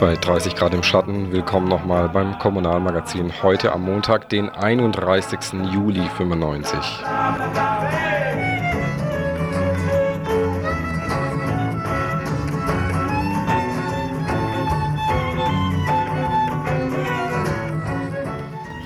[0.00, 3.32] Bei 30 Grad im Schatten, willkommen nochmal beim Kommunalmagazin.
[3.42, 5.38] Heute am Montag, den 31.
[5.72, 6.78] Juli 95.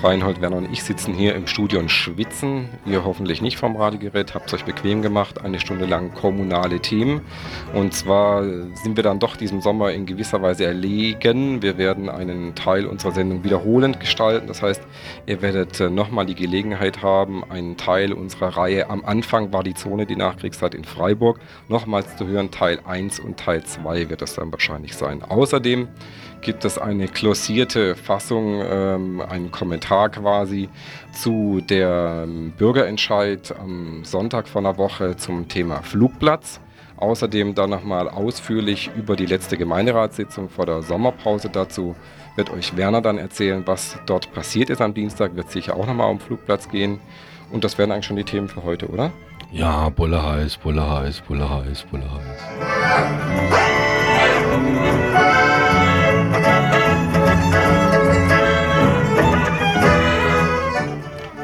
[0.03, 2.67] Reinhold Werner und ich sitzen hier im Studio und schwitzen.
[2.85, 5.41] Ihr hoffentlich nicht vom Radiogerät, habt es euch bequem gemacht.
[5.41, 7.21] Eine Stunde lang kommunale Themen.
[7.73, 11.61] Und zwar sind wir dann doch diesem Sommer in gewisser Weise erlegen.
[11.61, 14.47] Wir werden einen Teil unserer Sendung wiederholend gestalten.
[14.47, 14.81] Das heißt,
[15.25, 19.73] ihr werdet äh, nochmal die Gelegenheit haben, einen Teil unserer Reihe Am Anfang war die
[19.73, 22.51] Zone die Nachkriegszeit in Freiburg nochmals zu hören.
[22.51, 25.23] Teil 1 und Teil 2 wird das dann wahrscheinlich sein.
[25.23, 25.87] Außerdem
[26.41, 30.69] gibt es eine klossierte Fassung, ähm, einen Kommentar quasi
[31.11, 36.59] zu der ähm, Bürgerentscheid am Sonntag vor einer Woche zum Thema Flugplatz.
[36.97, 41.49] Außerdem dann nochmal ausführlich über die letzte Gemeinderatssitzung vor der Sommerpause.
[41.49, 41.95] Dazu
[42.35, 45.35] wird euch Werner dann erzählen, was dort passiert ist am Dienstag.
[45.35, 46.99] Wird sicher auch nochmal um Flugplatz gehen.
[47.51, 49.11] Und das wären eigentlich schon die Themen für heute, oder?
[49.51, 52.43] Ja, Bulle heiß, Bulle heiß, Bulle heiß, Bulle heiß.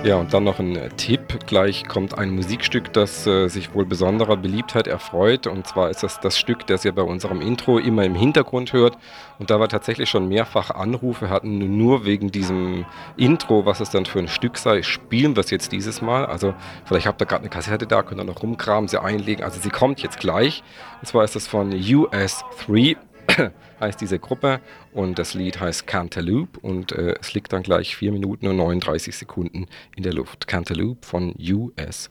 [0.02, 1.46] Ja, und dann noch ein Tipp.
[1.46, 5.46] Gleich kommt ein Musikstück, das äh, sich wohl besonderer Beliebtheit erfreut.
[5.46, 8.98] Und zwar ist das das Stück, das ihr bei unserem Intro immer im Hintergrund hört.
[9.40, 12.86] Und da wir tatsächlich schon mehrfach Anrufe hatten, nur wegen diesem
[13.18, 16.26] Intro, was es dann für ein Stück sei, spielen wir es jetzt dieses Mal.
[16.26, 16.54] Also
[16.86, 19.44] vielleicht habt ihr gerade eine Kassette da, könnt ihr noch rumkramen, sie einlegen.
[19.44, 20.64] Also sie kommt jetzt gleich.
[21.02, 22.96] Und zwar ist das von US3.
[23.80, 24.60] heißt diese Gruppe.
[24.94, 26.60] Und das Lied heißt Cantaloupe.
[26.60, 30.48] Und äh, es liegt dann gleich 4 Minuten und 39 Sekunden in der Luft.
[30.48, 32.10] Cantaloupe von US